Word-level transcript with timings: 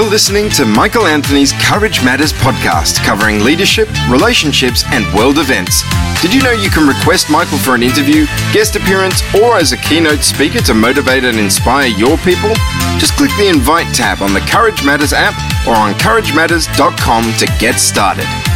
You're 0.00 0.08
listening 0.08 0.48
to 0.52 0.64
Michael 0.64 1.06
Anthony's 1.06 1.52
Courage 1.52 2.02
Matters 2.02 2.32
podcast, 2.32 3.04
covering 3.04 3.44
leadership, 3.44 3.86
relationships, 4.08 4.82
and 4.86 5.04
world 5.14 5.36
events. 5.36 5.82
Did 6.22 6.32
you 6.32 6.42
know 6.42 6.52
you 6.52 6.70
can 6.70 6.88
request 6.88 7.28
Michael 7.28 7.58
for 7.58 7.74
an 7.74 7.82
interview, 7.82 8.24
guest 8.50 8.76
appearance, 8.76 9.20
or 9.34 9.58
as 9.58 9.72
a 9.72 9.76
keynote 9.76 10.22
speaker 10.22 10.60
to 10.60 10.72
motivate 10.72 11.24
and 11.24 11.38
inspire 11.38 11.88
your 11.88 12.16
people? 12.16 12.48
Just 12.96 13.12
click 13.18 13.30
the 13.36 13.48
invite 13.48 13.94
tab 13.94 14.22
on 14.22 14.32
the 14.32 14.40
Courage 14.40 14.82
Matters 14.86 15.12
app 15.12 15.36
or 15.68 15.74
on 15.76 15.92
couragematters.com 15.92 17.34
to 17.34 17.46
get 17.58 17.78
started. 17.78 18.49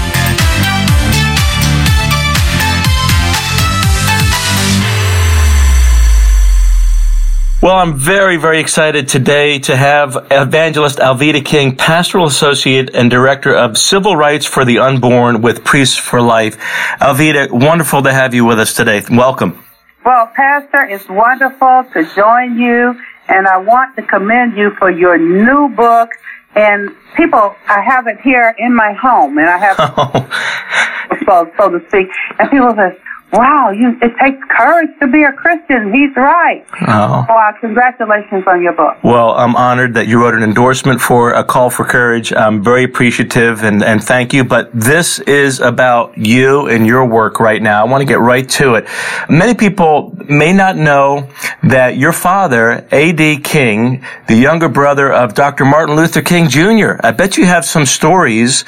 Well, 7.64 7.76
I'm 7.76 7.94
very, 7.94 8.36
very 8.36 8.60
excited 8.60 9.08
today 9.08 9.58
to 9.60 9.74
have 9.74 10.26
evangelist 10.30 10.98
Alveda 10.98 11.42
King, 11.42 11.76
pastoral 11.76 12.26
associate 12.26 12.90
and 12.92 13.10
director 13.10 13.54
of 13.56 13.78
civil 13.78 14.14
rights 14.14 14.44
for 14.44 14.66
the 14.66 14.80
unborn 14.80 15.40
with 15.40 15.64
Priests 15.64 15.96
for 15.96 16.20
Life. 16.20 16.58
Alveda, 17.00 17.50
wonderful 17.50 18.02
to 18.02 18.12
have 18.12 18.34
you 18.34 18.44
with 18.44 18.60
us 18.60 18.74
today. 18.74 19.00
Welcome. 19.10 19.64
Well, 20.04 20.26
Pastor, 20.36 20.84
it's 20.84 21.08
wonderful 21.08 21.86
to 21.94 22.04
join 22.14 22.58
you, 22.58 23.00
and 23.28 23.46
I 23.46 23.56
want 23.56 23.96
to 23.96 24.02
commend 24.02 24.58
you 24.58 24.72
for 24.78 24.90
your 24.90 25.16
new 25.16 25.74
book. 25.74 26.10
And 26.54 26.90
people, 27.16 27.56
I 27.66 27.80
have 27.80 28.06
it 28.08 28.20
here 28.20 28.54
in 28.58 28.76
my 28.76 28.92
home, 28.92 29.38
and 29.38 29.48
I 29.48 29.56
have, 29.56 29.76
oh. 29.78 31.18
so, 31.26 31.50
so 31.56 31.70
to 31.70 31.88
speak, 31.88 32.08
and 32.38 32.50
people 32.50 32.74
say, 32.74 32.94
wow, 33.34 33.70
you, 33.70 33.98
it 34.00 34.12
takes 34.22 34.38
courage 34.48 34.90
to 35.00 35.06
be 35.08 35.22
a 35.24 35.32
Christian. 35.32 35.92
He's 35.92 36.14
right. 36.16 36.64
Oh. 36.86 37.26
Wow, 37.28 37.52
congratulations 37.60 38.44
on 38.46 38.62
your 38.62 38.72
book. 38.72 39.02
Well, 39.02 39.32
I'm 39.32 39.56
honored 39.56 39.94
that 39.94 40.06
you 40.06 40.20
wrote 40.22 40.34
an 40.34 40.42
endorsement 40.42 41.00
for 41.00 41.32
A 41.32 41.42
Call 41.42 41.70
for 41.70 41.84
Courage. 41.84 42.32
I'm 42.32 42.62
very 42.62 42.84
appreciative 42.84 43.64
and, 43.64 43.82
and 43.82 44.02
thank 44.02 44.32
you. 44.32 44.44
But 44.44 44.70
this 44.72 45.18
is 45.20 45.58
about 45.60 46.16
you 46.16 46.68
and 46.68 46.86
your 46.86 47.04
work 47.06 47.40
right 47.40 47.60
now. 47.60 47.84
I 47.84 47.88
want 47.90 48.02
to 48.02 48.06
get 48.06 48.20
right 48.20 48.48
to 48.50 48.74
it. 48.74 48.86
Many 49.28 49.54
people 49.54 50.16
may 50.28 50.52
not 50.52 50.76
know 50.76 51.28
that 51.64 51.96
your 51.96 52.12
father, 52.12 52.86
A.D. 52.92 53.40
King, 53.40 54.04
the 54.28 54.36
younger 54.36 54.68
brother 54.68 55.12
of 55.12 55.34
Dr. 55.34 55.64
Martin 55.64 55.96
Luther 55.96 56.22
King 56.22 56.48
Jr., 56.48 57.00
I 57.02 57.10
bet 57.10 57.36
you 57.36 57.46
have 57.46 57.64
some 57.64 57.84
stories 57.84 58.64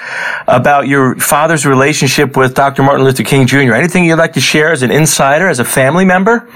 about 0.48 0.88
your 0.88 1.14
father's 1.16 1.64
relationship 1.64 2.36
with 2.36 2.54
Dr. 2.54 2.82
Martin 2.82 3.04
Luther 3.04 3.22
King 3.22 3.46
Jr. 3.46 3.74
Anything 3.74 4.04
you'd 4.04 4.16
like 4.16 4.32
to 4.32 4.40
share? 4.40 4.55
Share 4.56 4.72
as 4.72 4.82
an 4.82 4.90
insider, 4.90 5.48
as 5.48 5.58
a 5.58 5.64
family 5.64 6.04
member? 6.04 6.48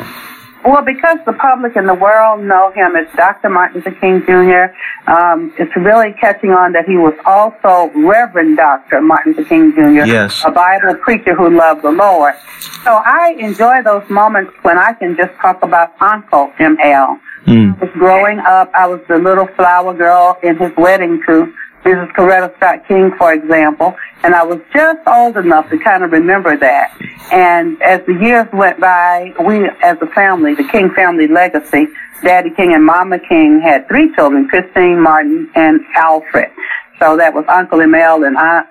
Well, 0.65 0.85
because 0.85 1.19
the 1.25 1.33
public 1.33 1.77
and 1.77 1.89
the 1.89 1.95
world 1.95 2.43
know 2.43 2.71
him 2.73 2.95
as 2.97 3.07
Dr. 3.17 3.49
Martin 3.49 3.83
Luther 3.83 3.99
King 3.99 4.23
Jr., 4.27 4.75
um, 5.11 5.53
it's 5.59 5.75
really 5.77 6.13
catching 6.21 6.51
on 6.51 6.73
that 6.73 6.85
he 6.87 6.97
was 6.97 7.15
also 7.25 7.91
Reverend 7.99 8.59
Dr. 8.59 9.01
Martin 9.01 9.33
Luther 9.33 9.49
King 9.49 9.73
Jr., 9.73 10.05
yes. 10.05 10.43
a 10.45 10.51
Bible 10.51 10.95
preacher 10.97 11.35
who 11.35 11.57
loved 11.57 11.83
the 11.83 11.91
Lord. 11.91 12.35
So 12.85 12.93
I 12.93 13.37
enjoy 13.39 13.83
those 13.83 14.09
moments 14.11 14.53
when 14.63 14.79
I 14.79 14.93
can 14.95 15.17
just 15.17 15.33
talk 15.41 15.63
about 15.63 15.93
Uncle 16.01 16.53
ML. 16.59 17.21
Mm. 17.47 17.93
growing 17.95 18.39
up, 18.41 18.71
I 18.75 18.87
was 18.87 19.01
the 19.09 19.17
little 19.17 19.47
flower 19.57 19.95
girl 19.95 20.37
in 20.43 20.59
his 20.59 20.73
wedding 20.77 21.23
to 21.27 21.53
Mrs. 21.85 22.13
Coretta 22.13 22.55
Scott 22.57 22.87
King, 22.87 23.13
for 23.17 23.33
example, 23.33 23.97
and 24.23 24.35
I 24.35 24.45
was 24.45 24.61
just 24.73 25.01
old 25.07 25.37
enough 25.37 25.71
to 25.71 25.79
kind 25.79 26.05
of 26.05 26.13
remember 26.13 26.57
that. 26.57 26.97
And 27.33 27.81
as 27.83 28.05
the 28.07 28.15
years 28.15 28.47
went 28.53 28.81
by, 28.81 29.33
we 29.45 29.69
as 29.83 29.97
a 30.03 30.07
family, 30.09 30.55
the 30.55 30.65
King 30.65 30.91
family 30.91 31.27
legacy, 31.27 31.89
Daddy 32.23 32.51
King 32.51 32.75
and 32.75 32.85
Mama 32.85 33.19
King 33.19 33.61
had 33.61 33.89
three 33.89 34.15
children, 34.15 34.47
Christine, 34.49 35.01
Martin, 35.01 35.51
and 35.55 35.81
Alfred. 35.95 36.51
So 36.99 37.17
that 37.17 37.33
was 37.33 37.45
Uncle 37.49 37.79
ML 37.79 38.27
and 38.27 38.37
Aunt, 38.37 38.67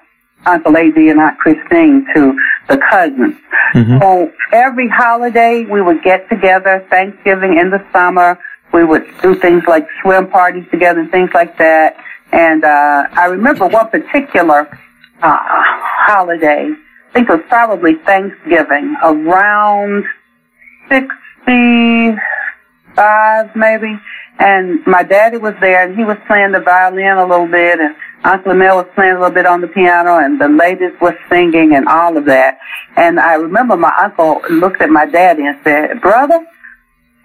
Uncle 0.46 0.78
AD 0.78 0.96
and 0.96 1.20
Aunt 1.20 1.40
Christine 1.40 2.06
to 2.14 2.38
the 2.68 2.78
cousins. 2.90 3.36
Mm-hmm. 3.74 4.00
So 4.00 4.32
every 4.52 4.88
holiday 4.88 5.66
we 5.66 5.82
would 5.82 6.04
get 6.04 6.30
together, 6.30 6.86
Thanksgiving 6.92 7.58
in 7.58 7.72
the 7.72 7.84
summer, 7.92 8.38
we 8.72 8.84
would 8.84 9.06
do 9.22 9.34
things 9.34 9.64
like 9.68 9.88
swim 10.02 10.28
parties 10.28 10.66
together 10.70 11.00
and 11.00 11.10
things 11.10 11.32
like 11.34 11.58
that. 11.58 11.98
And 12.32 12.64
uh, 12.64 13.08
I 13.12 13.26
remember 13.26 13.68
one 13.68 13.90
particular 13.90 14.68
uh, 15.22 15.38
holiday. 15.42 16.70
I 16.70 17.14
think 17.14 17.30
it 17.30 17.34
was 17.34 17.46
probably 17.50 17.96
Thanksgiving, 18.06 18.96
around 19.04 20.06
sixty-five, 20.90 22.16
maybe. 23.56 24.00
And 24.40 24.86
my 24.86 25.04
daddy 25.04 25.38
was 25.38 25.56
there, 25.60 25.86
and 25.86 25.98
he 25.98 26.06
was 26.06 26.18
playing 26.28 26.54
the 26.54 26.62
violin 26.62 27.18
a 27.18 27.26
little 27.26 27.48
bit, 27.48 27.80
and 27.80 27.96
Uncle 28.24 28.54
ML 28.54 28.76
was 28.76 28.88
playing 28.96 29.16
a 29.16 29.20
little 29.20 29.34
bit 29.34 29.46
on 29.46 29.60
the 29.62 29.68
piano, 29.68 30.20
and 30.20 30.40
the 30.40 30.48
ladies 30.48 30.94
were 31.02 31.18
singing 31.30 31.76
and 31.76 31.88
all 31.88 32.16
of 32.16 32.26
that. 32.26 32.58
And 32.96 33.20
I 33.20 33.34
remember 33.34 33.76
my 33.76 33.94
uncle 34.00 34.42
looked 34.50 34.82
at 34.82 34.90
my 34.90 35.06
daddy 35.06 35.46
and 35.46 35.58
said, 35.64 36.00
"Brother." 36.02 36.46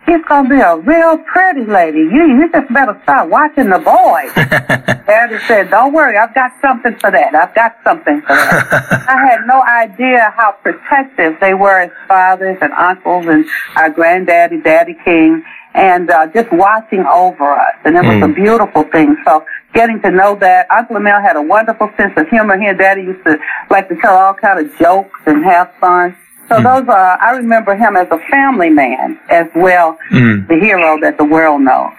She's 0.06 0.22
gonna 0.28 0.48
be 0.48 0.60
a 0.60 0.76
real 0.76 1.18
pretty 1.18 1.64
lady. 1.64 2.00
You 2.00 2.26
you 2.26 2.50
just 2.52 2.72
better 2.72 2.98
start 3.04 3.30
watching 3.30 3.70
the 3.70 3.78
boys. 3.78 4.34
Daddy 5.06 5.38
said, 5.46 5.70
Don't 5.70 5.92
worry, 5.92 6.16
I've 6.16 6.34
got 6.34 6.52
something 6.60 6.94
for 6.98 7.10
that. 7.10 7.34
I've 7.34 7.54
got 7.54 7.76
something 7.84 8.20
for 8.20 8.34
that. 8.34 9.04
I 9.08 9.26
had 9.26 9.46
no 9.46 9.62
idea 9.62 10.32
how 10.36 10.52
protective 10.62 11.38
they 11.40 11.54
were 11.54 11.80
as 11.80 11.90
fathers 12.06 12.58
and 12.60 12.72
uncles 12.72 13.26
and 13.26 13.46
our 13.76 13.90
granddaddy, 13.90 14.60
Daddy 14.60 14.96
King, 15.04 15.42
and 15.74 16.10
uh, 16.10 16.26
just 16.28 16.52
watching 16.52 17.04
over 17.06 17.52
us. 17.52 17.74
And 17.84 17.96
it 17.96 18.02
was 18.02 18.16
mm. 18.16 18.30
a 18.30 18.34
beautiful 18.34 18.84
thing. 18.84 19.16
So 19.24 19.44
getting 19.74 20.00
to 20.02 20.10
know 20.10 20.36
that. 20.36 20.70
Uncle 20.70 20.96
ML 20.96 21.22
had 21.22 21.36
a 21.36 21.42
wonderful 21.42 21.90
sense 21.96 22.12
of 22.16 22.28
humor. 22.28 22.58
He 22.58 22.66
and 22.66 22.78
Daddy 22.78 23.02
used 23.02 23.24
to 23.24 23.38
like 23.70 23.88
to 23.88 23.96
tell 23.96 24.16
all 24.16 24.34
kind 24.34 24.64
of 24.64 24.76
jokes 24.78 25.20
and 25.26 25.44
have 25.44 25.72
fun. 25.80 26.16
So 26.48 26.56
mm. 26.56 26.62
those 26.62 26.88
are, 26.88 27.20
I 27.20 27.30
remember 27.32 27.74
him 27.74 27.96
as 27.96 28.08
a 28.10 28.18
family 28.30 28.70
man 28.70 29.18
as 29.28 29.48
well, 29.54 29.98
mm. 30.10 30.46
the 30.48 30.56
hero 30.56 31.00
that 31.00 31.16
the 31.16 31.24
world 31.24 31.62
knows. 31.62 31.92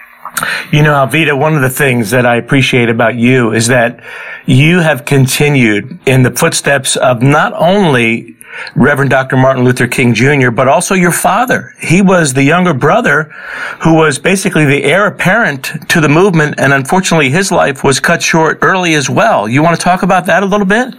You 0.71 0.83
know, 0.83 0.93
Alveda, 0.93 1.37
one 1.37 1.55
of 1.55 1.61
the 1.61 1.69
things 1.69 2.11
that 2.11 2.25
I 2.25 2.35
appreciate 2.35 2.89
about 2.89 3.15
you 3.15 3.53
is 3.53 3.67
that 3.67 4.03
you 4.45 4.79
have 4.79 5.05
continued 5.05 5.97
in 6.05 6.23
the 6.23 6.31
footsteps 6.31 6.97
of 6.97 7.21
not 7.21 7.53
only 7.53 8.35
Reverend 8.75 9.11
Dr. 9.11 9.37
Martin 9.37 9.63
Luther 9.63 9.87
King 9.87 10.13
Jr., 10.13 10.49
but 10.49 10.67
also 10.67 10.95
your 10.95 11.11
father. 11.11 11.73
He 11.79 12.01
was 12.01 12.33
the 12.33 12.43
younger 12.43 12.73
brother 12.73 13.23
who 13.81 13.95
was 13.95 14.19
basically 14.19 14.65
the 14.65 14.83
heir 14.83 15.07
apparent 15.07 15.89
to 15.89 16.01
the 16.01 16.09
movement, 16.09 16.55
and 16.57 16.73
unfortunately 16.73 17.29
his 17.29 17.51
life 17.51 17.83
was 17.83 17.99
cut 17.99 18.21
short 18.21 18.59
early 18.61 18.93
as 18.93 19.09
well. 19.09 19.47
You 19.47 19.61
want 19.61 19.77
to 19.77 19.83
talk 19.83 20.03
about 20.03 20.25
that 20.27 20.43
a 20.43 20.45
little 20.45 20.65
bit? 20.65 20.95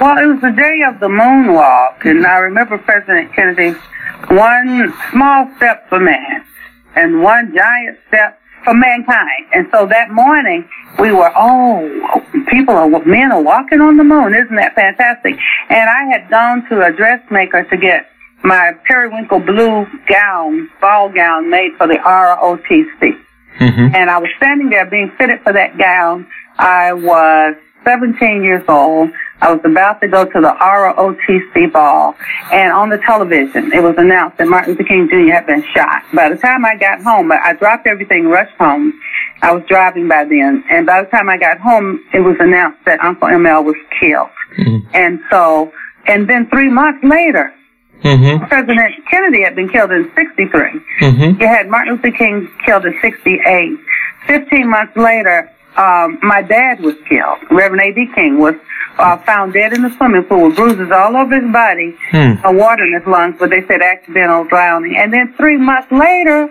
Well, 0.00 0.18
it 0.18 0.26
was 0.26 0.40
the 0.40 0.50
day 0.50 0.82
of 0.88 1.00
the 1.00 1.08
moonwalk, 1.08 2.04
and 2.04 2.26
I 2.26 2.38
remember 2.38 2.78
President 2.78 3.32
Kennedy, 3.32 3.78
one 4.28 4.92
small 5.10 5.48
step 5.56 5.88
for 5.88 6.00
man 6.00 6.44
and 6.96 7.22
one 7.22 7.54
giant 7.54 7.98
step 8.08 8.40
for 8.64 8.74
mankind. 8.74 9.46
And 9.52 9.68
so 9.70 9.86
that 9.86 10.10
morning, 10.10 10.68
we 10.98 11.12
were, 11.12 11.30
oh, 11.36 12.24
people 12.48 12.74
are, 12.74 12.88
men 13.04 13.30
are 13.30 13.42
walking 13.42 13.80
on 13.80 13.96
the 13.96 14.04
moon. 14.04 14.34
Isn't 14.34 14.56
that 14.56 14.74
fantastic? 14.74 15.36
And 15.68 15.88
I 15.88 16.04
had 16.10 16.28
gone 16.30 16.68
to 16.70 16.84
a 16.84 16.92
dressmaker 16.92 17.64
to 17.64 17.76
get 17.76 18.10
my 18.42 18.72
periwinkle 18.86 19.40
blue 19.40 19.86
gown, 20.08 20.70
ball 20.80 21.08
gown 21.10 21.50
made 21.50 21.72
for 21.78 21.86
the 21.86 21.96
ROTC. 21.96 23.18
Mm-hmm. 23.58 23.94
And 23.94 24.10
I 24.10 24.18
was 24.18 24.30
standing 24.36 24.70
there 24.70 24.86
being 24.86 25.12
fitted 25.16 25.40
for 25.42 25.52
that 25.52 25.78
gown. 25.78 26.26
I 26.58 26.92
was 26.92 27.54
17 27.84 28.42
years 28.42 28.64
old. 28.68 29.10
I 29.40 29.52
was 29.52 29.60
about 29.64 30.00
to 30.00 30.08
go 30.08 30.24
to 30.24 30.40
the 30.40 30.54
ROTC 30.60 31.72
ball, 31.72 32.14
and 32.52 32.72
on 32.72 32.88
the 32.88 32.98
television, 32.98 33.72
it 33.72 33.82
was 33.82 33.94
announced 33.98 34.38
that 34.38 34.46
Martin 34.46 34.72
Luther 34.72 34.84
King 34.84 35.08
Jr. 35.08 35.32
had 35.32 35.46
been 35.46 35.64
shot. 35.74 36.02
By 36.14 36.30
the 36.30 36.36
time 36.36 36.64
I 36.64 36.76
got 36.76 37.02
home, 37.02 37.30
I 37.30 37.52
dropped 37.54 37.86
everything, 37.86 38.26
rushed 38.26 38.56
home. 38.56 38.98
I 39.42 39.52
was 39.52 39.62
driving 39.68 40.08
by 40.08 40.24
then, 40.24 40.64
and 40.70 40.86
by 40.86 41.02
the 41.02 41.10
time 41.10 41.28
I 41.28 41.36
got 41.36 41.58
home, 41.58 42.02
it 42.14 42.20
was 42.20 42.36
announced 42.40 42.78
that 42.86 43.00
Uncle 43.00 43.28
ML 43.28 43.64
was 43.64 43.76
killed. 44.00 44.30
Mm-hmm. 44.56 44.88
And 44.94 45.20
so, 45.30 45.72
and 46.06 46.28
then 46.28 46.48
three 46.48 46.70
months 46.70 47.04
later, 47.04 47.52
Mm-hmm. 48.04 48.44
President 48.48 48.94
Kennedy 49.10 49.42
had 49.42 49.56
been 49.56 49.68
killed 49.70 49.90
in 49.90 50.10
63. 50.14 50.60
Mm-hmm. 51.00 51.40
You 51.40 51.46
had 51.46 51.70
Martin 51.70 51.94
Luther 51.94 52.10
King 52.10 52.50
killed 52.66 52.84
in 52.84 52.94
68. 53.00 53.78
15 54.26 54.68
months 54.68 54.94
later, 54.94 55.50
um, 55.76 56.18
my 56.22 56.42
dad 56.42 56.80
was 56.80 56.94
killed. 57.08 57.38
Reverend 57.50 57.82
A.D. 57.82 58.12
King 58.14 58.38
was 58.38 58.54
uh, 58.98 59.16
found 59.18 59.52
dead 59.52 59.72
in 59.72 59.82
the 59.82 59.90
swimming 59.96 60.24
pool 60.24 60.48
with 60.48 60.56
bruises 60.56 60.90
all 60.92 61.16
over 61.16 61.40
his 61.40 61.50
body, 61.52 61.96
hmm. 62.10 62.44
uh, 62.44 62.52
water 62.52 62.84
in 62.84 62.94
his 62.94 63.06
lungs, 63.06 63.36
but 63.38 63.50
they 63.50 63.66
said 63.66 63.82
accidental 63.82 64.44
drowning. 64.44 64.96
And 64.96 65.12
then 65.12 65.34
three 65.36 65.56
months 65.56 65.90
later, 65.90 66.48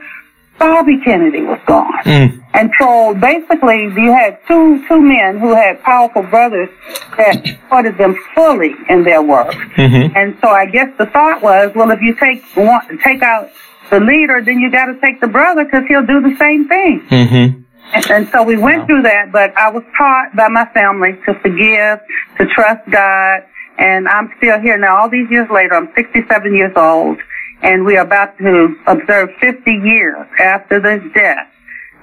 Bobby 0.60 1.00
Kennedy 1.04 1.42
was 1.42 1.60
gone. 1.66 1.92
Hmm. 2.04 2.40
And 2.54 2.72
so 2.80 3.16
basically 3.16 3.84
you 3.84 4.14
had 4.14 4.40
two, 4.48 4.86
two 4.88 5.02
men 5.02 5.40
who 5.40 5.56
had 5.56 5.81
powerful 5.81 6.22
brothers 6.24 6.69
that 7.18 7.46
supported 7.46 7.98
them 7.98 8.16
fully 8.36 8.76
in 8.90 9.04
their 9.04 9.22
work. 9.22 9.54
Mm-hmm. 9.76 10.16
And 10.16 10.38
so 10.40 10.50
I 10.50 10.68
guess 10.68 10.90
the 10.98 11.08
thought 11.08 11.42
was, 11.42 11.72
well, 11.76 11.90
if 11.92 12.00
you 12.02 12.16
take 12.16 12.44
one, 12.56 13.00
take 13.04 13.24
out 13.24 13.50
the 13.90 14.00
leader, 14.00 14.42
then 14.42 14.60
you 14.60 14.72
got 14.72 14.86
to 14.86 15.00
take 15.02 15.19
the 15.19 15.28
brother 15.28 15.66
because 15.66 15.84
he'll 15.88 16.06
do 16.06 16.22
the 16.22 16.36
same 16.38 16.68
thing. 16.68 17.02
Mm-hmm. 17.10 17.62
And, 17.94 18.12
and 18.12 18.30
so 18.30 18.44
we 18.44 18.57
went 18.57 18.81
wow. 18.81 18.86
through 18.88 19.01
that, 19.04 19.31
but 19.31 19.56
I 19.56 19.69
was 19.69 19.84
taught 19.98 20.36
by 20.36 20.48
my 20.48 20.66
family 20.74 21.13
to 21.25 21.34
forgive, 21.42 22.00
to 22.38 22.45
trust 22.48 22.90
God, 22.90 23.44
and 23.78 24.07
I'm 24.07 24.31
still 24.38 24.60
here 24.60 24.78
now. 24.78 24.98
All 24.98 25.10
these 25.10 25.30
years 25.30 25.50
later, 25.50 25.75
I'm 25.75 25.90
67 25.95 26.54
years 26.54 26.74
old, 26.75 27.19
and 27.62 27.86
we 27.86 27.98
are 27.98 28.06
about 28.06 28.38
to 28.40 28.75
observe 28.88 29.30
50 29.40 29.72
years 29.72 30.28
after 30.40 30.80
the 30.80 31.12
death, 31.13 31.48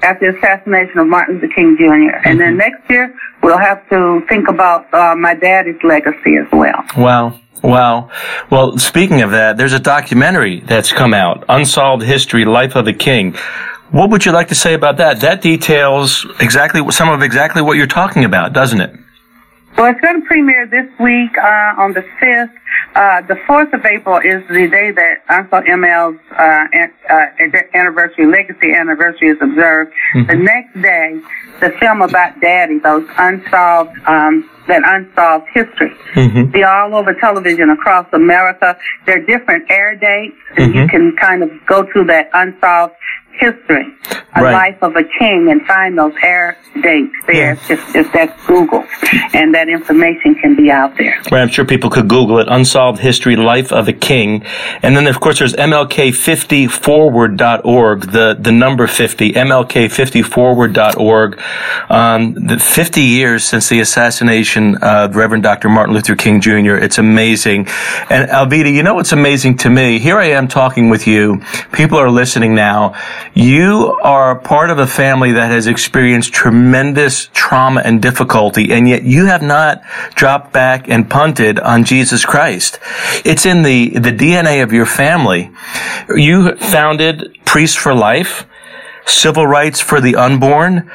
after 0.02 0.32
the 0.32 0.38
assassination 0.38 0.98
of 0.98 1.06
Martin 1.06 1.36
Luther 1.36 1.54
King 1.54 1.76
Jr. 1.76 1.84
Mm-hmm. 1.84 2.28
And 2.28 2.40
then 2.40 2.48
mm-hmm. 2.50 2.58
next 2.58 2.90
year, 2.90 3.14
we'll 3.42 3.58
have 3.58 3.88
to 3.90 4.22
think 4.28 4.48
about 4.48 4.92
uh, 4.94 5.14
my 5.16 5.34
daddy's 5.34 5.82
legacy 5.82 6.36
as 6.36 6.50
well. 6.52 6.84
Wow. 6.96 7.40
Wow. 7.62 8.10
Well, 8.48 8.78
speaking 8.78 9.20
of 9.22 9.32
that, 9.32 9.58
there's 9.58 9.74
a 9.74 9.80
documentary 9.80 10.60
that's 10.60 10.92
come 10.92 11.12
out, 11.12 11.44
Unsolved 11.48 12.02
History, 12.02 12.46
Life 12.46 12.74
of 12.74 12.86
the 12.86 12.94
King. 12.94 13.36
What 13.90 14.10
would 14.10 14.24
you 14.24 14.30
like 14.30 14.48
to 14.48 14.54
say 14.54 14.74
about 14.74 14.98
that? 14.98 15.20
That 15.20 15.42
details 15.42 16.24
exactly 16.38 16.80
some 16.92 17.08
of 17.08 17.22
exactly 17.22 17.60
what 17.60 17.76
you're 17.76 17.88
talking 17.88 18.24
about, 18.24 18.52
doesn't 18.52 18.80
it? 18.80 18.94
Well, 19.76 19.90
it's 19.90 20.00
going 20.00 20.20
to 20.20 20.26
premiere 20.26 20.66
this 20.66 20.86
week 21.00 21.36
uh, 21.38 21.74
on 21.78 21.92
the 21.92 22.04
5th. 22.20 22.52
Uh, 22.94 23.22
the 23.22 23.34
4th 23.48 23.72
of 23.72 23.84
April 23.84 24.18
is 24.18 24.46
the 24.48 24.68
day 24.68 24.90
that 24.90 25.22
Uncle 25.28 25.60
ML's 25.60 26.18
uh, 26.36 26.66
uh, 27.08 27.26
anniversary, 27.72 28.26
legacy 28.26 28.72
anniversary 28.72 29.28
is 29.28 29.38
observed. 29.40 29.92
Mm-hmm. 30.14 30.26
The 30.26 30.36
next 30.36 30.82
day, 30.82 31.20
the 31.60 31.70
film 31.78 32.02
about 32.02 32.40
Daddy, 32.40 32.78
those 32.80 33.06
unsolved, 33.16 33.96
um, 34.06 34.50
that 34.66 34.82
unsolved 34.84 35.46
history. 35.54 35.94
Mm-hmm. 36.14 36.50
Be 36.50 36.64
all 36.64 36.94
over 36.94 37.14
television 37.14 37.70
across 37.70 38.06
America. 38.12 38.76
There 39.06 39.18
are 39.18 39.24
different 39.24 39.70
air 39.70 39.96
dates, 39.96 40.36
and 40.56 40.72
mm-hmm. 40.72 40.78
you 40.78 40.88
can 40.88 41.16
kind 41.16 41.42
of 41.42 41.50
go 41.66 41.84
to 41.84 42.04
that 42.04 42.28
unsolved 42.34 42.94
history, 43.40 43.86
a 44.36 44.42
right. 44.42 44.52
life 44.52 44.78
of 44.82 44.94
a 44.96 45.04
king, 45.18 45.48
and 45.50 45.66
find 45.66 45.98
those 45.98 46.12
air 46.22 46.58
dates 46.82 47.14
there. 47.26 47.54
Yeah. 47.54 47.60
If, 47.68 47.96
if 47.96 48.12
that's 48.12 48.46
Google, 48.46 48.84
and 49.34 49.52
that 49.54 49.68
information 49.68 50.36
can 50.36 50.54
be 50.54 50.70
out 50.70 50.96
there. 50.96 51.20
Right, 51.32 51.40
I'm 51.40 51.48
sure 51.48 51.64
people 51.64 51.90
could 51.90 52.06
Google 52.08 52.38
it. 52.38 52.46
Unsolved 52.48 53.00
History, 53.00 53.34
Life 53.36 53.72
of 53.72 53.88
a 53.88 53.92
King, 53.92 54.44
and 54.82 54.96
then 54.96 55.06
of 55.06 55.20
course 55.20 55.38
there's 55.38 55.52
MLK50forward.org. 55.54 58.00
The 58.12 58.36
the 58.38 58.52
number 58.52 58.86
50, 58.86 59.32
MLK50forward.org. 59.32 61.40
Um, 61.88 62.34
the 62.34 62.58
50 62.58 63.00
years 63.00 63.44
since 63.44 63.68
the 63.68 63.80
assassination 63.80 64.76
of 64.76 65.16
Reverend 65.16 65.42
Dr. 65.42 65.68
Martin 65.68 65.94
Luther 65.94 66.14
King 66.16 66.40
Jr. 66.40 66.76
It's 66.76 66.98
amazing. 66.98 67.66
And 68.10 68.30
Alveda, 68.30 68.72
you 68.72 68.82
know 68.82 68.94
what's 68.94 69.12
amazing 69.12 69.56
to 69.58 69.68
me? 69.70 69.98
Here 69.98 70.18
I 70.18 70.26
am 70.26 70.48
talking 70.48 70.90
with 70.90 71.06
you. 71.06 71.40
People 71.72 71.98
are 71.98 72.10
listening 72.10 72.54
now 72.54 72.94
you 73.34 73.98
are 74.02 74.38
part 74.38 74.70
of 74.70 74.78
a 74.78 74.86
family 74.86 75.32
that 75.32 75.50
has 75.50 75.66
experienced 75.66 76.32
tremendous 76.32 77.28
trauma 77.32 77.80
and 77.84 78.02
difficulty, 78.02 78.72
and 78.72 78.88
yet 78.88 79.04
you 79.04 79.26
have 79.26 79.42
not 79.42 79.82
dropped 80.14 80.52
back 80.52 80.88
and 80.88 81.08
punted 81.08 81.58
on 81.58 81.84
Jesus 81.84 82.24
Christ. 82.24 82.78
It's 83.24 83.46
in 83.46 83.62
the, 83.62 83.90
the 83.90 84.12
DNA 84.12 84.62
of 84.62 84.72
your 84.72 84.86
family. 84.86 85.50
You 86.08 86.56
founded 86.56 87.38
Priests 87.44 87.76
for 87.76 87.94
Life, 87.94 88.46
Civil 89.06 89.46
Rights 89.46 89.80
for 89.80 90.00
the 90.00 90.16
Unborn. 90.16 90.90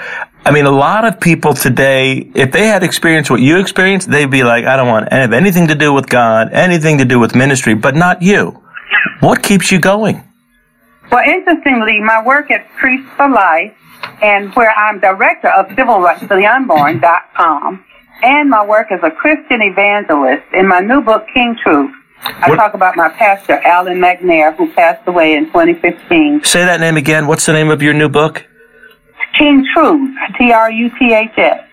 I 0.46 0.52
mean, 0.52 0.66
a 0.66 0.72
lot 0.72 1.06
of 1.06 1.20
people 1.20 1.54
today, 1.54 2.18
if 2.36 2.52
they 2.52 2.68
had 2.68 2.84
experienced 2.84 3.32
what 3.32 3.42
you 3.42 3.60
experienced, 3.60 4.12
they'd 4.12 4.30
be 4.30 4.44
like, 4.44 4.66
I 4.66 4.76
don't 4.76 4.88
want 4.88 5.12
anything 5.12 5.70
to 5.70 5.76
do 5.76 5.92
with 5.94 6.08
God, 6.08 6.52
anything 6.52 7.00
to 7.00 7.06
do 7.06 7.20
with 7.20 7.34
ministry, 7.34 7.74
but 7.74 7.96
not 7.96 8.22
you. 8.22 8.62
What 9.22 9.42
keeps 9.42 9.72
you 9.72 9.80
going? 9.80 10.24
Well, 11.12 11.24
interestingly, 11.28 12.02
my 12.02 12.24
work 12.26 12.52
at 12.52 12.68
Priests 12.78 13.10
for 13.16 13.30
Life 13.30 13.74
and 14.22 14.54
where 14.56 14.72
I'm 14.72 15.00
director 15.00 15.50
of 15.50 15.68
Civil 15.76 16.00
Rights 16.00 16.22
for 16.22 16.36
the 16.36 16.46
Unborn.com 16.46 17.86
and 18.24 18.50
my 18.50 18.66
work 18.66 18.92
as 18.92 19.00
a 19.04 19.12
Christian 19.12 19.62
evangelist 19.62 20.44
in 20.54 20.68
my 20.68 20.80
new 20.80 21.02
book, 21.02 21.26
King 21.34 21.56
Truth. 21.62 21.92
I 22.24 22.50
what? 22.50 22.56
talk 22.56 22.74
about 22.74 22.96
my 22.96 23.10
pastor, 23.10 23.62
Alan 23.64 24.00
McNair, 24.00 24.56
who 24.56 24.72
passed 24.74 25.08
away 25.08 25.36
in 25.36 25.46
2015. 25.48 26.44
Say 26.44 26.66
that 26.66 26.80
name 26.80 26.98
again. 26.98 27.28
What's 27.28 27.46
the 27.46 27.54
name 27.54 27.70
of 27.70 27.82
your 27.82 27.94
new 27.94 28.10
book? 28.10 28.46
King 29.38 29.66
Truth, 29.74 30.16
T-R-U-T-H-S. 30.38 31.68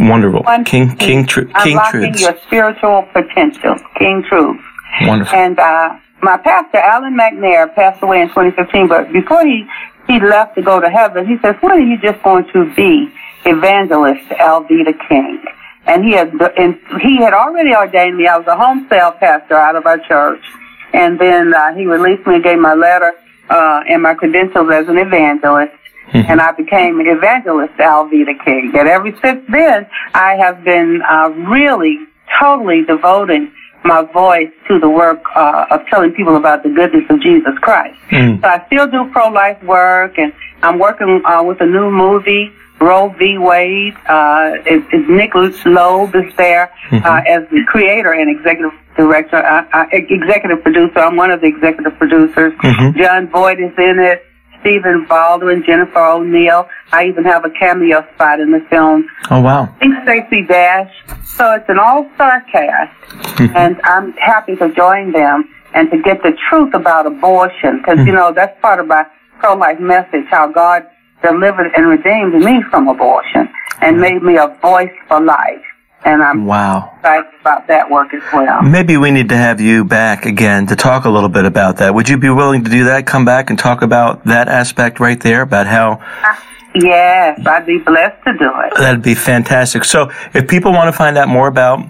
Wonderful. 0.00 0.42
One 0.42 0.64
King, 0.64 0.96
King, 0.96 1.26
Truth. 1.26 1.52
King 1.62 1.78
Unlocking 1.78 2.14
your 2.18 2.36
spiritual 2.46 3.08
potential. 3.12 3.76
King 3.98 4.22
Truth. 4.28 4.60
Wonderful. 5.02 5.36
And, 5.36 5.58
uh, 5.58 5.96
my 6.22 6.36
pastor, 6.38 6.78
Alan 6.78 7.16
McNair, 7.16 7.74
passed 7.74 8.02
away 8.02 8.20
in 8.20 8.28
2015, 8.28 8.88
but 8.88 9.12
before 9.12 9.44
he, 9.44 9.66
he 10.06 10.20
left 10.20 10.56
to 10.56 10.62
go 10.62 10.80
to 10.80 10.90
heaven, 10.90 11.26
he 11.26 11.36
said, 11.42 11.56
when 11.62 11.72
are 11.72 11.80
you 11.80 11.98
just 12.00 12.22
going 12.22 12.46
to 12.52 12.72
be 12.74 13.12
evangelist 13.44 14.28
Alveda 14.30 14.94
King? 15.08 15.44
And 15.86 16.04
he 16.04 16.12
had, 16.12 16.32
and 16.58 16.78
he 17.00 17.16
had 17.18 17.32
already 17.32 17.74
ordained 17.74 18.16
me. 18.16 18.26
I 18.26 18.36
was 18.36 18.46
a 18.46 18.56
home 18.56 18.86
cell 18.90 19.12
pastor 19.12 19.54
out 19.54 19.76
of 19.76 19.86
our 19.86 19.98
church. 19.98 20.44
And 20.92 21.18
then 21.18 21.54
uh, 21.54 21.74
he 21.74 21.86
released 21.86 22.26
me 22.26 22.36
and 22.36 22.44
gave 22.44 22.58
my 22.58 22.74
letter 22.74 23.12
uh, 23.48 23.80
and 23.88 24.02
my 24.02 24.14
credentials 24.14 24.70
as 24.72 24.88
an 24.88 24.98
evangelist. 24.98 25.72
Mm-hmm. 26.08 26.30
And 26.30 26.40
I 26.40 26.52
became 26.52 27.00
an 27.00 27.06
evangelist 27.06 27.74
Alveda 27.74 28.44
King. 28.44 28.72
And 28.76 28.88
ever 28.88 29.10
since 29.22 29.44
then, 29.50 29.86
I 30.14 30.36
have 30.36 30.64
been 30.64 31.00
uh, 31.08 31.28
really 31.28 31.98
totally 32.40 32.84
devoting 32.84 33.52
my 33.84 34.02
voice 34.12 34.50
to 34.68 34.78
the 34.78 34.88
work 34.88 35.22
uh, 35.34 35.66
of 35.70 35.80
telling 35.86 36.12
people 36.12 36.36
about 36.36 36.62
the 36.62 36.68
goodness 36.68 37.04
of 37.10 37.20
Jesus 37.20 37.56
Christ. 37.60 37.98
Mm. 38.10 38.40
So 38.40 38.48
I 38.48 38.66
still 38.66 38.86
do 38.86 39.10
pro-life 39.12 39.62
work, 39.62 40.18
and 40.18 40.32
I'm 40.62 40.78
working 40.78 41.22
uh, 41.24 41.42
with 41.42 41.60
a 41.60 41.66
new 41.66 41.90
movie, 41.90 42.52
Roe 42.80 43.08
v. 43.18 43.38
Wade. 43.38 43.94
Uh, 44.06 44.52
it, 44.66 44.84
it's 44.92 45.08
Nick 45.08 45.34
Loeb 45.34 46.14
is 46.14 46.34
there 46.36 46.72
mm-hmm. 46.90 47.04
uh, 47.04 47.20
as 47.26 47.48
the 47.50 47.64
creator 47.66 48.12
and 48.12 48.30
executive 48.30 48.72
director, 48.96 49.36
uh, 49.36 49.66
uh, 49.72 49.86
executive 49.92 50.62
producer. 50.62 50.98
I'm 50.98 51.16
one 51.16 51.30
of 51.30 51.40
the 51.40 51.46
executive 51.46 51.96
producers. 51.98 52.52
Mm-hmm. 52.54 52.98
Jon 52.98 53.28
Voight 53.28 53.60
is 53.60 53.72
in 53.78 53.98
it. 53.98 54.24
Stephen 54.60 55.06
Baldwin, 55.08 55.62
Jennifer 55.64 55.98
O'Neill. 55.98 56.68
I 56.92 57.06
even 57.06 57.24
have 57.24 57.44
a 57.44 57.50
cameo 57.50 58.06
spot 58.14 58.40
in 58.40 58.50
the 58.50 58.60
film. 58.70 59.08
Oh 59.30 59.40
wow! 59.40 59.64
I 59.64 59.78
think 59.78 59.94
Stacey 60.04 60.46
Dash. 60.46 60.92
So 61.24 61.52
it's 61.54 61.68
an 61.68 61.78
all-star 61.78 62.44
cast, 62.50 63.40
and 63.54 63.80
I'm 63.84 64.12
happy 64.14 64.56
to 64.56 64.72
join 64.74 65.12
them 65.12 65.48
and 65.74 65.90
to 65.90 65.98
get 66.02 66.22
the 66.22 66.32
truth 66.48 66.74
about 66.74 67.06
abortion 67.06 67.78
because 67.78 67.98
you 67.98 68.12
hmm. 68.12 68.16
know 68.16 68.32
that's 68.32 68.60
part 68.60 68.80
of 68.80 68.86
my 68.86 69.06
pro-life 69.38 69.80
message. 69.80 70.24
How 70.30 70.50
God 70.50 70.84
delivered 71.22 71.70
and 71.76 71.86
redeemed 71.86 72.34
me 72.34 72.62
from 72.70 72.88
abortion 72.88 73.48
and 73.80 74.00
made 74.00 74.22
me 74.22 74.36
a 74.36 74.48
voice 74.60 74.92
for 75.06 75.20
life. 75.20 75.62
And 76.04 76.22
I'm 76.22 76.46
wow. 76.46 76.92
excited 76.96 77.26
about 77.40 77.66
that 77.66 77.90
work 77.90 78.14
as 78.14 78.22
well. 78.32 78.62
Maybe 78.62 78.96
we 78.96 79.10
need 79.10 79.28
to 79.30 79.36
have 79.36 79.60
you 79.60 79.84
back 79.84 80.26
again 80.26 80.66
to 80.68 80.76
talk 80.76 81.04
a 81.04 81.10
little 81.10 81.28
bit 81.28 81.44
about 81.44 81.78
that. 81.78 81.94
Would 81.94 82.08
you 82.08 82.16
be 82.18 82.30
willing 82.30 82.64
to 82.64 82.70
do 82.70 82.84
that? 82.84 83.06
Come 83.06 83.24
back 83.24 83.50
and 83.50 83.58
talk 83.58 83.82
about 83.82 84.24
that 84.24 84.48
aspect 84.48 85.00
right 85.00 85.20
there 85.20 85.42
about 85.42 85.66
how. 85.66 86.00
Uh, 86.24 86.36
yes, 86.74 87.44
I'd 87.44 87.66
be 87.66 87.78
blessed 87.78 88.22
to 88.24 88.32
do 88.38 88.50
it. 88.64 88.74
That'd 88.78 89.02
be 89.02 89.14
fantastic. 89.14 89.84
So 89.84 90.10
if 90.34 90.48
people 90.48 90.72
want 90.72 90.92
to 90.92 90.96
find 90.96 91.18
out 91.18 91.28
more 91.28 91.48
about 91.48 91.80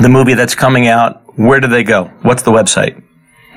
the 0.00 0.08
movie 0.08 0.34
that's 0.34 0.54
coming 0.54 0.88
out, 0.88 1.22
where 1.38 1.60
do 1.60 1.68
they 1.68 1.84
go? 1.84 2.04
What's 2.22 2.42
the 2.42 2.52
website? 2.52 3.02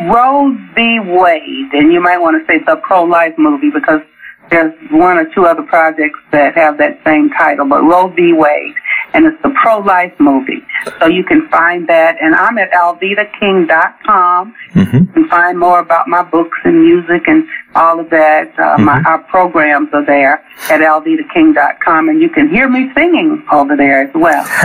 Roe 0.01 0.51
v. 0.75 0.99
Wade, 0.99 1.71
and 1.73 1.93
you 1.93 2.01
might 2.01 2.17
want 2.17 2.35
to 2.39 2.45
say 2.51 2.59
the 2.65 2.75
pro-life 2.83 3.33
movie 3.37 3.71
because 3.73 4.01
there's 4.49 4.73
one 4.91 5.17
or 5.17 5.25
two 5.33 5.45
other 5.45 5.63
projects 5.63 6.19
that 6.31 6.55
have 6.55 6.77
that 6.77 6.99
same 7.05 7.29
title, 7.29 7.67
but 7.67 7.81
Roe 7.81 8.09
v. 8.09 8.33
Wade 8.33 8.75
and 9.15 9.25
it's 9.25 9.41
the 9.41 9.49
pro-life 9.61 10.13
movie. 10.19 10.61
So 10.99 11.07
you 11.07 11.23
can 11.23 11.47
find 11.47 11.87
that, 11.87 12.17
and 12.21 12.35
I'm 12.35 12.57
at 12.57 12.69
alvedaking.com. 12.71 14.55
Mm-hmm. 14.73 14.97
You 14.97 15.05
can 15.05 15.29
find 15.29 15.57
more 15.57 15.79
about 15.79 16.09
my 16.09 16.21
books 16.21 16.57
and 16.65 16.83
music 16.83 17.27
and 17.27 17.47
all 17.75 17.99
of 17.99 18.09
that. 18.09 18.49
Uh, 18.59 18.75
mm-hmm. 18.75 18.83
my, 18.83 19.01
our 19.03 19.19
programs 19.23 19.89
are 19.93 20.05
there 20.05 20.43
at 20.69 20.81
alvedaking.com, 20.81 22.09
and 22.09 22.21
you 22.21 22.29
can 22.29 22.49
hear 22.49 22.67
me 22.67 22.91
singing 22.93 23.45
over 23.51 23.77
there 23.77 24.03
as 24.03 24.13
well. 24.13 24.45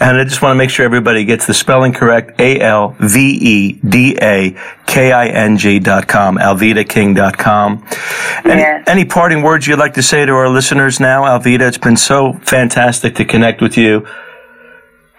and 0.00 0.18
I 0.18 0.24
just 0.24 0.40
want 0.40 0.52
to 0.54 0.58
make 0.58 0.70
sure 0.70 0.86
everybody 0.86 1.24
gets 1.26 1.46
the 1.46 1.54
spelling 1.54 1.92
correct. 1.92 2.40
A-L-V-E-D-A-K-I-N-G 2.40 2.98
dot 5.80 6.08
com, 6.08 6.38
alvedaking.com. 6.38 7.86
Any, 8.44 8.60
yes. 8.60 8.84
any 8.86 9.04
parting 9.04 9.42
words 9.42 9.66
you'd 9.66 9.78
like 9.78 9.94
to 9.94 10.02
say 10.02 10.24
to 10.24 10.32
our 10.32 10.48
listeners 10.48 11.00
now, 11.00 11.24
Alveda? 11.24 11.68
It's 11.68 11.76
been 11.76 11.96
so 11.96 12.32
fantastic 12.44 13.16
to 13.16 13.24
connect 13.24 13.57
connect 13.58 13.62
with 13.62 13.76
you. 13.76 14.06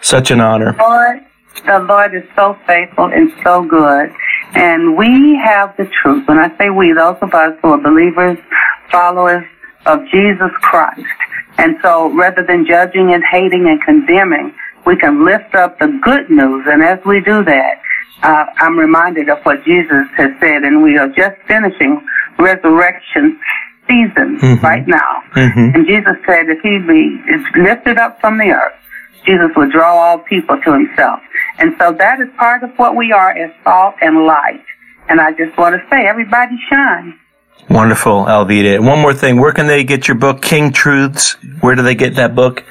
Such 0.01 0.31
an 0.31 0.39
honor. 0.39 0.75
Lord, 0.79 1.19
the 1.65 1.79
Lord 1.79 2.15
is 2.15 2.23
so 2.35 2.57
faithful 2.65 3.05
and 3.05 3.31
so 3.43 3.63
good. 3.63 4.11
And 4.55 4.95
we 4.97 5.35
have 5.43 5.75
the 5.77 5.89
truth. 6.01 6.27
When 6.27 6.39
I 6.39 6.55
say 6.57 6.69
we, 6.69 6.93
those 6.93 7.17
of 7.21 7.33
us 7.33 7.57
who 7.61 7.69
are 7.69 7.77
believers, 7.77 8.37
followers 8.91 9.45
of 9.85 9.99
Jesus 10.11 10.51
Christ. 10.61 11.01
And 11.57 11.77
so 11.81 12.11
rather 12.13 12.43
than 12.43 12.65
judging 12.65 13.13
and 13.13 13.23
hating 13.29 13.67
and 13.67 13.81
condemning, 13.83 14.53
we 14.85 14.95
can 14.95 15.25
lift 15.25 15.53
up 15.55 15.77
the 15.79 15.87
good 16.01 16.29
news. 16.29 16.65
And 16.67 16.81
as 16.81 16.99
we 17.05 17.19
do 17.19 17.43
that, 17.43 17.81
uh, 18.23 18.45
I'm 18.57 18.77
reminded 18.77 19.29
of 19.29 19.39
what 19.43 19.63
Jesus 19.65 20.07
has 20.17 20.31
said, 20.39 20.63
and 20.63 20.81
we 20.81 20.97
are 20.97 21.09
just 21.09 21.35
finishing 21.47 22.01
Resurrection 22.37 23.37
season 23.87 24.39
Mhm. 24.39 24.63
right 24.63 24.87
now. 24.87 25.18
Mhm. 25.35 25.75
And 25.75 25.87
Jesus 25.87 26.15
said 26.25 26.49
if 26.49 26.59
he 26.61 26.79
be 26.79 27.21
is 27.27 27.41
lifted 27.55 27.97
up 27.97 28.19
from 28.21 28.37
the 28.37 28.51
earth, 28.51 28.73
Jesus 29.25 29.51
would 29.55 29.71
draw 29.71 29.93
all 29.93 30.17
people 30.19 30.59
to 30.61 30.73
himself. 30.73 31.19
And 31.59 31.75
so 31.79 31.91
that 31.93 32.19
is 32.19 32.29
part 32.37 32.63
of 32.63 32.71
what 32.77 32.95
we 32.95 33.11
are 33.11 33.31
as 33.31 33.51
salt 33.63 33.95
and 34.01 34.25
light. 34.25 34.63
And 35.09 35.19
I 35.19 35.31
just 35.31 35.57
want 35.57 35.75
to 35.75 35.81
say, 35.89 36.07
everybody 36.07 36.57
shine. 36.69 37.15
Wonderful, 37.69 38.25
Alveda. 38.25 38.79
One 38.79 38.99
more 38.99 39.13
thing. 39.13 39.39
Where 39.39 39.51
can 39.51 39.67
they 39.67 39.83
get 39.83 40.07
your 40.07 40.15
book, 40.15 40.41
King 40.41 40.71
Truths? 40.71 41.37
Where 41.61 41.75
do 41.75 41.83
they 41.83 41.95
get 41.95 42.15
that 42.15 42.33
book? 42.33 42.63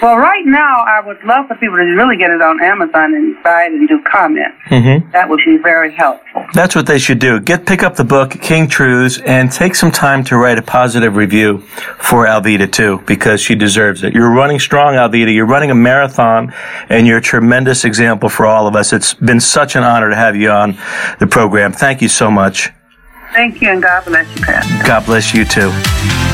Well, 0.00 0.16
right 0.16 0.46
now, 0.46 0.84
I 0.86 1.00
would 1.04 1.22
love 1.24 1.48
for 1.48 1.56
people 1.56 1.76
to 1.76 1.82
really 1.82 2.16
get 2.16 2.30
it 2.30 2.40
on 2.40 2.62
Amazon 2.62 3.14
and 3.14 3.42
buy 3.42 3.64
it 3.64 3.72
and 3.72 3.88
do 3.88 4.00
comments. 4.10 4.56
Mm-hmm. 4.68 5.10
That 5.10 5.28
would 5.28 5.40
be 5.44 5.56
very 5.56 5.92
helpful. 5.92 6.46
That's 6.54 6.76
what 6.76 6.86
they 6.86 6.98
should 6.98 7.18
do. 7.18 7.40
Get 7.40 7.66
pick 7.66 7.82
up 7.82 7.96
the 7.96 8.04
book 8.04 8.30
King 8.30 8.68
Truths 8.68 9.18
and 9.18 9.50
take 9.50 9.74
some 9.74 9.90
time 9.90 10.22
to 10.24 10.36
write 10.36 10.56
a 10.56 10.62
positive 10.62 11.16
review 11.16 11.58
for 11.98 12.26
Alveda 12.26 12.70
too, 12.70 13.02
because 13.06 13.40
she 13.40 13.56
deserves 13.56 14.04
it. 14.04 14.14
You're 14.14 14.30
running 14.30 14.60
strong, 14.60 14.94
Alveda. 14.94 15.34
You're 15.34 15.46
running 15.46 15.72
a 15.72 15.74
marathon, 15.74 16.54
and 16.88 17.06
you're 17.06 17.18
a 17.18 17.22
tremendous 17.22 17.84
example 17.84 18.28
for 18.28 18.46
all 18.46 18.68
of 18.68 18.76
us. 18.76 18.92
It's 18.92 19.14
been 19.14 19.40
such 19.40 19.74
an 19.74 19.82
honor 19.82 20.10
to 20.10 20.16
have 20.16 20.36
you 20.36 20.50
on 20.50 20.78
the 21.18 21.26
program. 21.26 21.72
Thank 21.72 22.02
you 22.02 22.08
so 22.08 22.30
much. 22.30 22.70
Thank 23.32 23.60
you, 23.60 23.70
and 23.70 23.82
God 23.82 24.04
bless 24.04 24.36
you, 24.36 24.42
Pastor. 24.42 24.86
God 24.86 25.06
bless 25.06 25.34
you 25.34 25.44
too. 25.44 26.27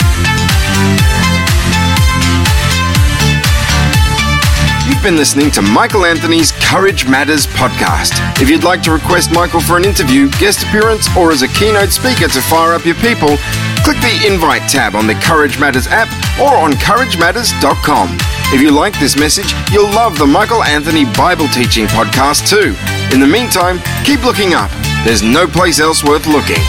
Been 5.05 5.17
listening 5.17 5.51
to 5.51 5.61
Michael 5.61 6.07
Anthony's 6.07 6.51
Courage 6.51 7.07
Matters 7.07 7.47
podcast. 7.47 8.13
If 8.41 8.49
you'd 8.49 8.65
like 8.65 8.81
to 8.85 8.91
request 8.91 9.31
Michael 9.31 9.61
for 9.61 9.77
an 9.77 9.85
interview, 9.85 10.31
guest 10.39 10.63
appearance, 10.63 11.15
or 11.15 11.31
as 11.31 11.43
a 11.43 11.49
keynote 11.49 11.91
speaker 11.91 12.27
to 12.27 12.41
fire 12.41 12.73
up 12.73 12.87
your 12.87 12.95
people, 12.97 13.37
click 13.85 14.01
the 14.01 14.25
invite 14.27 14.63
tab 14.63 14.95
on 14.95 15.07
the 15.07 15.15
Courage 15.17 15.61
Matters 15.61 15.87
app 15.89 16.09
or 16.41 16.57
on 16.57 16.73
couragematters.com. 16.73 18.17
If 18.55 18.63
you 18.63 18.71
like 18.71 18.99
this 18.99 19.15
message, 19.15 19.53
you'll 19.71 19.91
love 19.91 20.17
the 20.17 20.27
Michael 20.27 20.65
Anthony 20.65 21.05
Bible 21.05 21.49
Teaching 21.49 21.85
podcast 21.85 22.49
too. 22.49 22.75
In 23.15 23.21
the 23.21 23.27
meantime, 23.27 23.81
keep 24.05 24.25
looking 24.25 24.55
up. 24.55 24.71
There's 25.05 25.23
no 25.23 25.47
place 25.47 25.81
else 25.81 26.03
worth 26.03 26.27
looking. 26.27 26.65